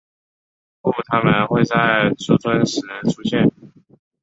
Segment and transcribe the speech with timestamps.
[0.81, 2.81] 故它们会在初春时
[3.13, 3.51] 出现。